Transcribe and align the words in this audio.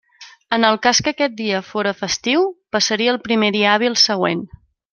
En 0.55 0.63
el 0.69 0.77
cas 0.85 1.01
que 1.07 1.11
aquest 1.13 1.35
dia 1.41 1.59
fóra 1.67 1.93
festiu 1.99 2.47
passaria 2.77 3.15
al 3.17 3.21
primer 3.29 3.51
dia 3.59 3.69
hàbil 3.77 3.99
següent. 4.09 4.43